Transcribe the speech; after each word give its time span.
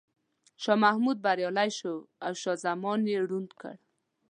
شاه 0.63 0.77
محمود 0.83 1.17
بریالی 1.25 1.71
شو 1.77 1.93
او 2.25 2.33
شاه 2.41 2.57
زمان 2.65 2.99
یې 3.11 3.17
ړوند 3.29 3.49
کړ. 3.59 3.73